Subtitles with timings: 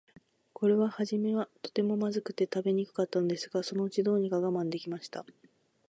[0.55, 5.27] これははじめは、とても、まずくて食べにくかったのですが、そのうちに、どうにか我慢できました。